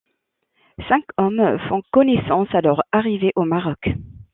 [0.87, 3.87] Cinq hommes font connaissance à leur arrivée au Maroc.